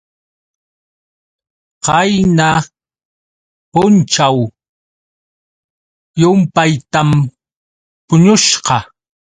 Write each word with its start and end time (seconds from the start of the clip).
Qayna 1.85 2.49
punćhaw 3.71 4.37
llumpaytam 6.19 7.09
puñusqa. 8.07 8.77